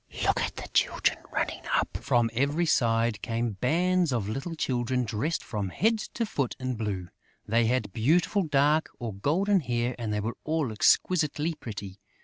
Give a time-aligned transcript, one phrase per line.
[0.23, 5.43] Look at the children running up!" From every side came bands of little children dressed
[5.43, 7.09] from head to foot in blue;
[7.47, 11.99] they had beautiful dark or golden hair and they were all exquisitely pretty.